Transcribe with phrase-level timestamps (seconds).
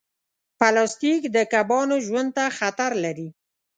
[0.59, 3.27] پلاستيک د کبانو ژوند ته خطر لري.